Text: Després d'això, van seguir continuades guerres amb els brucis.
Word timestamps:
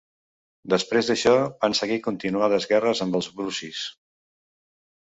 Després 0.73 1.09
d'això, 1.11 1.33
van 1.65 1.77
seguir 1.81 1.99
continuades 2.09 2.69
guerres 2.73 3.07
amb 3.07 3.21
els 3.21 3.31
brucis. 3.39 3.87